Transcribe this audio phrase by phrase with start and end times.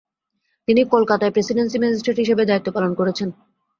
[0.67, 3.29] তিনি কলকাতায় presidency magistrate হিসেবে দায়িত্বপালন করেছেন।